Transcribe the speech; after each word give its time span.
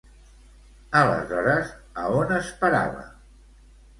Aleshores, 1.01 1.69
a 2.03 2.07
on 2.21 2.33
es 2.39 2.49
parava? 2.63 3.05